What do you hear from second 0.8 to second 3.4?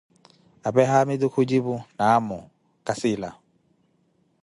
haamitu khujipu, naamu kasiila.